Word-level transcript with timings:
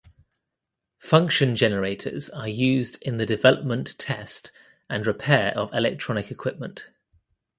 Function 0.97 1.55
generators 1.55 2.27
are 2.31 2.47
used 2.47 2.99
in 3.03 3.17
the 3.17 3.25
development, 3.27 3.95
test 3.99 4.51
and 4.89 5.05
repair 5.05 5.55
of 5.55 5.71
electronic 5.75 6.31
equipment. 6.31 6.87